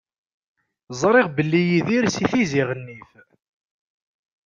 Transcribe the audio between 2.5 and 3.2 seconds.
Ɣennif.